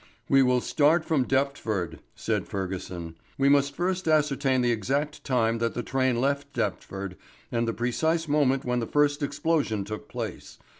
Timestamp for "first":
3.75-4.07, 8.87-9.21